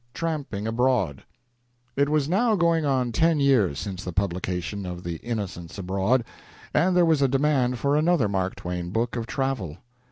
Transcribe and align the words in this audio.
TRAMPING 0.15 0.65
ABROAD 0.67 1.21
It 1.95 2.09
was 2.09 2.27
now 2.27 2.55
going 2.55 2.85
on 2.85 3.11
ten 3.11 3.39
years 3.39 3.77
since 3.77 4.03
the 4.03 4.11
publication 4.11 4.83
of 4.83 5.03
"The 5.03 5.17
Innocents 5.17 5.77
Abroad," 5.77 6.23
and 6.73 6.95
there 6.97 7.05
was 7.05 7.21
a 7.21 7.27
demand 7.27 7.77
for 7.77 7.95
another 7.95 8.27
Mark 8.27 8.55
Twain 8.55 8.89
book 8.89 9.15
of 9.15 9.27
travel. 9.27 9.77